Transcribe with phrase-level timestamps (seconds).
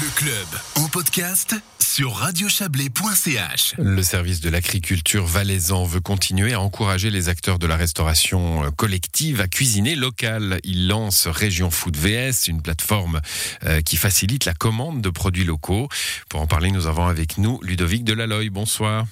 [0.00, 3.74] Le club en podcast sur radiochablais.ch.
[3.76, 8.70] Le service de l'agriculture valaisan veut continuer à encourager les acteurs de la restauration euh,
[8.70, 10.60] collective à cuisiner local.
[10.64, 13.20] Il lance Région Food VS, une plateforme
[13.64, 15.88] euh, qui facilite la commande de produits locaux.
[16.30, 18.48] Pour en parler, nous avons avec nous Ludovic Delaloy.
[18.48, 19.04] Bonsoir.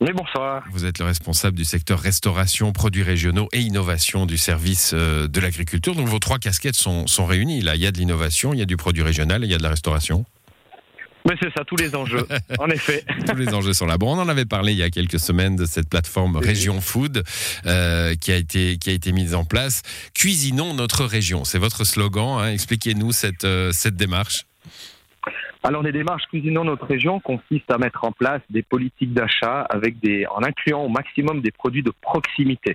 [0.00, 0.62] Oui, bonsoir.
[0.72, 5.40] Vous êtes le responsable du secteur restauration, produits régionaux et innovation du service euh, de
[5.40, 5.96] l'agriculture.
[5.96, 7.62] Donc vos trois casquettes sont, sont réunies.
[7.62, 9.54] Là, il y a de l'innovation, il y a du produit régional et il y
[9.54, 10.24] a de la restauration.
[11.28, 12.26] Mais c'est ça, tous les enjeux,
[12.60, 13.04] en effet.
[13.28, 13.98] Tous les enjeux sont là.
[13.98, 17.24] Bon, on en avait parlé il y a quelques semaines de cette plateforme Région Food
[17.66, 19.82] euh, qui, a été, qui a été mise en place.
[20.14, 22.38] Cuisinons notre région, c'est votre slogan.
[22.40, 22.52] hein.
[22.52, 24.46] Expliquez-nous cette, euh, cette démarche.
[25.68, 29.96] Alors, les démarches Cuisinons notre région consistent à mettre en place des politiques d'achat avec
[30.30, 32.74] en incluant au maximum des produits de proximité.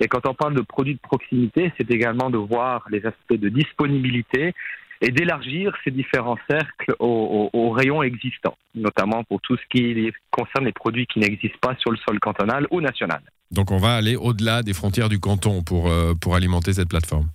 [0.00, 3.50] Et quand on parle de produits de proximité, c'est également de voir les aspects de
[3.50, 4.54] disponibilité
[5.02, 10.72] et d'élargir ces différents cercles aux rayons existants, notamment pour tout ce qui concerne les
[10.72, 13.20] produits qui n'existent pas sur le sol cantonal ou national.
[13.50, 17.28] Donc on va aller au-delà des frontières du canton pour, euh, pour alimenter cette plateforme.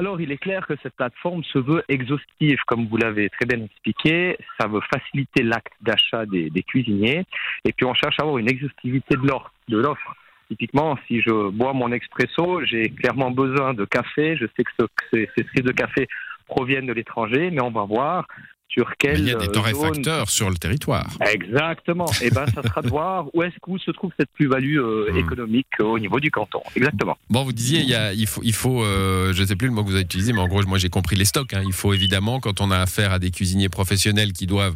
[0.00, 3.62] Alors, il est clair que cette plateforme se veut exhaustive, comme vous l'avez très bien
[3.62, 4.34] expliqué.
[4.58, 7.26] Ça veut faciliter l'acte d'achat des, cuisiniers.
[7.66, 10.16] Et puis, on cherche à avoir une exhaustivité de l'offre.
[10.48, 14.38] Typiquement, si je bois mon expresso, j'ai clairement besoin de café.
[14.38, 16.08] Je sais que ce- que ces, ces de café
[16.46, 18.26] proviennent de l'étranger, mais on va voir
[18.72, 21.06] sur Mais quelle il y a des euh, torréfacteurs sur le territoire.
[21.32, 22.06] Exactement.
[22.22, 25.16] Et ben, ça sera de voir où est-ce où se trouve cette plus-value euh, Hmm.
[25.16, 26.60] économique euh, au niveau du canton.
[26.76, 27.16] Exactement.
[27.30, 29.66] Bon, vous disiez, il, y a, il faut, il faut euh, je ne sais plus
[29.68, 31.52] le mot que vous avez utilisé, mais en gros, moi j'ai compris les stocks.
[31.54, 31.62] hein.
[31.66, 34.74] Il faut évidemment, quand on a affaire à des cuisiniers professionnels qui doivent,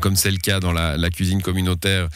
[0.00, 2.08] comme c'est le cas dans la, la cuisine communautaire,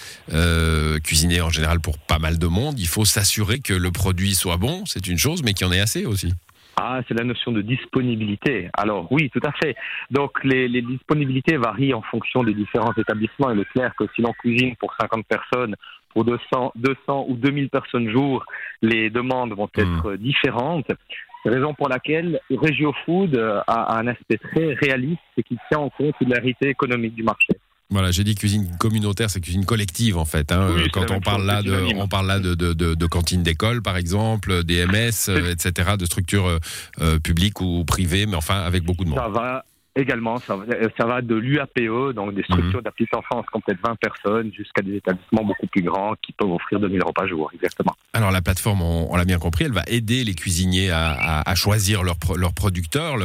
[1.03, 4.57] cuisiner en général pour pas mal de monde, il faut s'assurer que le produit soit
[4.57, 6.33] bon, c'est une chose, mais qu'il y en ait assez aussi.
[6.81, 8.71] Ah, c'est la notion de disponibilité.
[8.73, 9.75] Alors oui, tout à fait.
[10.11, 13.51] Donc les, les disponibilités varient en fonction des différents établissements.
[13.51, 15.75] Il est clair que si l'on cuisine pour 50 personnes,
[16.11, 18.45] pour 200, 200 ou 2000 personnes jour,
[18.81, 20.87] les demandes vont être différentes.
[21.43, 23.37] C'est la raison pour laquelle Regio Food
[23.67, 27.23] a un aspect très réaliste et qui tient en compte de la réalité économique du
[27.23, 27.55] marché.
[27.91, 30.53] Voilà, j'ai dit cuisine communautaire, c'est cuisine collective en fait.
[30.53, 30.73] hein.
[30.77, 33.81] Oui, Quand on parle là de, on parle là de, de, de, de cantines d'école
[33.81, 36.59] par exemple, des MS, euh, etc., de structures euh,
[37.01, 39.19] euh, publiques ou privées, mais enfin avec beaucoup de monde.
[39.19, 39.65] Ça va
[39.99, 40.65] également, ça va,
[40.97, 44.97] ça va de l'UAPE, donc des structures la petite enfance complète 20 personnes, jusqu'à des
[44.97, 47.95] établissements beaucoup plus grands qui peuvent offrir 2000 repas jour, exactement.
[48.15, 51.51] Alors la plateforme, on, on l'a bien compris, elle va aider les cuisiniers à, à-
[51.51, 53.17] à choisir leurs pro- leurs producteurs,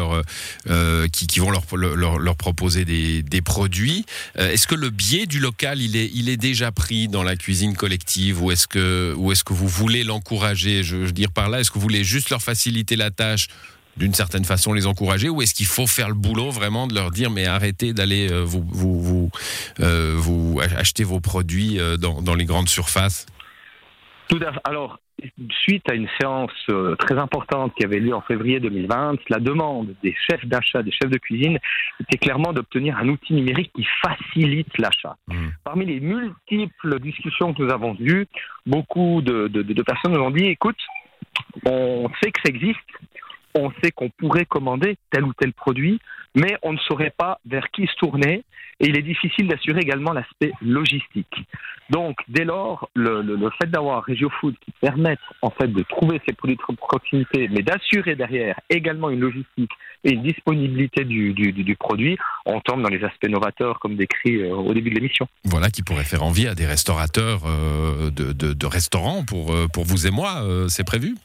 [0.70, 4.06] euh, qui, qui vont leur, leur, leur proposer des, des produits.
[4.40, 7.36] Euh, est-ce que le biais du local, il est, il est déjà pris dans la
[7.36, 10.84] cuisine collective ou est-ce que, ou est-ce que vous voulez l'encourager?
[10.84, 13.48] Je, je veux dire par là, est-ce que vous voulez juste leur faciliter la tâche
[13.98, 17.12] d'une certaine façon les encourager ou est-ce qu'il faut faire le boulot vraiment de leur
[17.12, 19.30] dire mais arrêtez d'aller euh, vous, vous, vous,
[19.80, 23.26] euh, vous acheter vos produits euh, dans, dans les grandes surfaces?
[24.30, 24.52] Tout à.
[24.68, 25.00] Alors,
[25.52, 26.52] suite à une séance
[26.98, 31.12] très importante qui avait lieu en février 2020, la demande des chefs d'achat, des chefs
[31.12, 31.60] de cuisine,
[32.00, 35.18] était clairement d'obtenir un outil numérique qui facilite l'achat.
[35.28, 35.52] Mhm.
[35.64, 38.26] Parmi les multiples discussions que nous avons eues,
[38.66, 40.80] beaucoup de, de- de personnes nous ont dit, écoute,
[41.66, 42.80] on sait que ça existe,
[43.56, 46.00] on sait qu'on pourrait commander tel ou tel produit,
[46.36, 48.44] mais on ne saurait pas vers qui se tourner
[48.80, 51.36] et il est difficile d'assurer également l'aspect logistique.
[51.90, 53.22] Donc, dès lors, le,
[53.62, 57.62] fait d'avoir Regio Food qui permette en fait de trouver ces produits de proximité, mais
[57.62, 59.70] d'assurer derrière également une logistique
[60.04, 63.96] et une disponibilité du, du- du- du produit, on tombe dans les aspects novateurs comme
[63.96, 65.28] décrit euh, au début de l'émission.
[65.46, 70.08] Voilà, qui pourrait faire envie à des restaurateurs euh, de, restaurants pour, euh, pour vous
[70.08, 70.42] et moi.
[70.68, 71.16] c'est prévu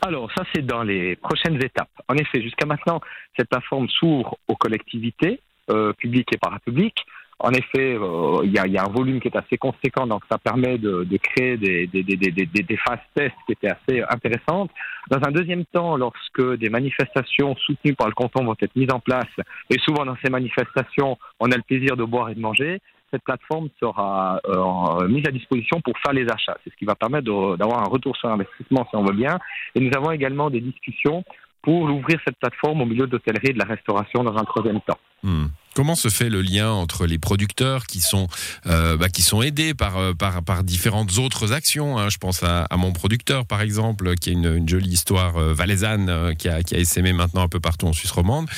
[0.00, 1.90] Alors, ça, c'est dans les prochaines étapes.
[2.08, 3.00] En effet, jusqu'à maintenant,
[3.36, 5.40] cette plateforme s'ouvre aux collectivités,
[5.70, 7.04] euh, publiques et parapubliques.
[7.44, 10.78] En effet, euh, il y, a, un volume qui est assez conséquent, donc ça permet
[10.78, 14.70] de, créer des, phases tests qui étaient assez intéressantes.
[15.10, 19.00] Dans un deuxième temps, lorsque des manifestations soutenues par le canton vont être mises en
[19.00, 19.26] place,
[19.70, 22.80] et souvent dans ces manifestations, on a le plaisir de boire et de manger,
[23.10, 26.56] cette plateforme sera euh, mise à disposition pour faire les achats.
[26.62, 29.40] C'est ce qui va permettre d'avoir un retour sur investissement, si on veut bien.
[29.74, 31.24] Et nous avons également des discussions
[31.60, 34.80] pour ouvrir cette plateforme au milieu de l'hôtellerie et de la restauration dans un troisième
[34.80, 34.98] temps.
[35.24, 35.46] Hmm.
[35.74, 38.28] Comment se fait le lien entre les producteurs qui sont,
[38.66, 42.08] euh, bah, qui sont aidés par, euh, par, par différentes autres actions hein?
[42.10, 46.34] Je pense à, mon producteur, par exemple, qui a une, jolie histoire euh, valaisanne euh,
[46.34, 48.48] qui, a, qui a essaimé maintenant un peu partout en Suisse romande.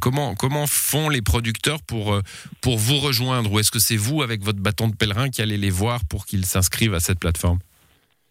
[0.00, 2.18] Comment, comment font les producteurs pour,
[2.60, 3.52] pour vous rejoindre?
[3.52, 6.26] Ou est-ce que c'est vous, avec votre bâton de pèlerin, qui allez les voir pour
[6.26, 7.58] qu'ils s'inscrivent à cette plateforme?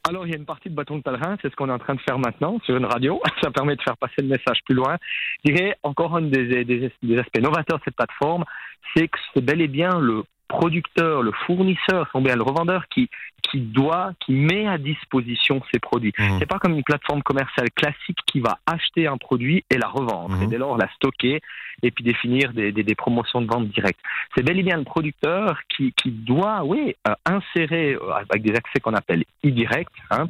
[0.10, 1.78] Alors, il y a une partie de bâton de pèlerin, c'est ce qu'on est en
[1.78, 3.22] train de faire maintenant sur une radio.
[3.44, 4.98] Ça permet de faire passer le message plus loin.
[5.46, 8.44] Je dirais encore un des, des, aspects novateurs de cette plateforme,
[8.96, 13.08] c'est que c'est bel et bien le producteur, le fournisseur, sont bien le revendeur qui
[13.42, 16.14] qui doit, qui met à disposition ses produits.
[16.18, 16.40] Mmh.
[16.40, 20.36] C'est pas comme une plateforme commerciale classique qui va acheter un produit et la revendre,
[20.36, 20.44] mmh.
[20.44, 21.42] et dès lors la stocker
[21.82, 24.00] et puis définir des, des, des promotions de vente directes.
[24.36, 28.56] C'est bel et bien le producteur qui, qui doit, oui, euh, insérer euh, avec des
[28.56, 30.28] accès qu'on appelle e-direct, hein,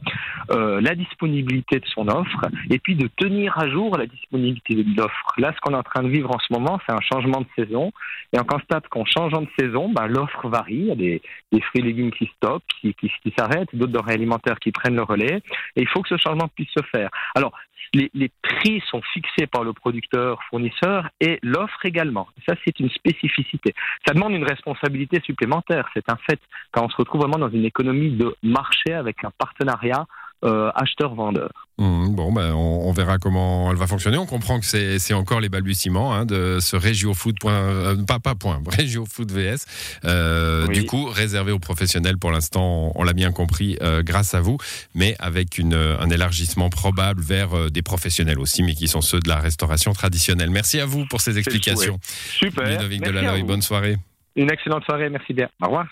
[0.51, 4.95] euh, la disponibilité de son offre et puis de tenir à jour la disponibilité de
[4.95, 5.33] l'offre.
[5.37, 7.47] Là, ce qu'on est en train de vivre en ce moment, c'est un changement de
[7.55, 7.91] saison
[8.33, 10.75] et on constate qu'en changeant de saison, bah, l'offre varie.
[10.75, 11.21] Il y a des,
[11.51, 15.03] des fruits et légumes qui stoppent, qui, qui, s'arrêtent, d'autres denrées alimentaires qui prennent le
[15.03, 15.41] relais.
[15.75, 17.09] Et il faut que ce changement puisse se faire.
[17.35, 17.53] Alors,
[17.93, 22.27] les, les prix sont fixés par le producteur, fournisseur et l'offre également.
[22.47, 23.73] Ça, c'est une spécificité.
[24.05, 25.89] Ça demande une responsabilité supplémentaire.
[25.93, 26.39] C'est un fait
[26.71, 30.05] quand on se retrouve vraiment dans une économie de marché avec un partenariat
[30.45, 31.49] euh, acheteur-vendeur.
[31.79, 34.17] Mmh, bon, ben, on, on, verra comment elle va fonctionner.
[34.17, 37.35] On comprend que c'est encore les balbutiements hein, de ce RegioFood.
[37.45, 39.65] Euh, pas, pas point, VS.
[40.05, 40.75] Euh, oui.
[40.75, 44.57] Du coup, réservé aux professionnels pour l'instant, on, on l'a bien compris, grâce à vous,
[44.95, 49.27] mais avec une, un élargissement probable vers des professionnels aussi, mais qui sont ceux de
[49.27, 50.49] la restauration traditionnelle.
[50.51, 51.99] Merci à vous pour ces explications.
[52.03, 52.65] Super.
[52.65, 53.03] Ludovic
[53.45, 53.97] bonne soirée.
[54.35, 55.49] Une excellente soirée, merci bien.
[55.61, 55.87] Au revoir.